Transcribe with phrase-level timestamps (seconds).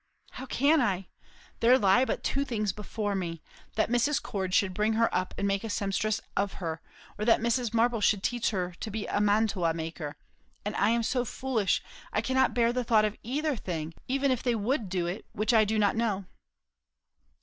[0.31, 1.09] "How can I?
[1.59, 3.43] There lie but two things before me;
[3.75, 4.19] that Mrs.
[4.19, 6.81] Cord should bring her up and make a sempstress of her;
[7.19, 7.71] or that Mrs.
[7.71, 10.15] Marble should teach her to be a mantua maker;
[10.65, 14.41] and I am so foolish, I cannot bear the thought of either thing; even if
[14.41, 16.25] they would do it, which I do not know."